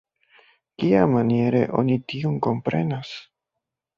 [0.83, 3.15] Kiamaniere oni tion komprenas?